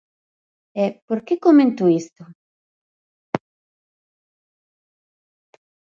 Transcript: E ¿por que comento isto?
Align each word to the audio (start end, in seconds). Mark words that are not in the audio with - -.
E 0.83 0.85
¿por 1.07 1.19
que 1.25 1.43
comento 1.45 1.83
isto? 2.01 2.23